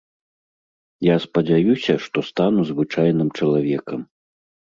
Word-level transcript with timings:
Я 1.07 1.15
спадзяюся, 1.25 1.93
што 2.07 2.17
стану 2.31 2.61
звычайным 2.71 3.29
чалавекам. 3.37 3.99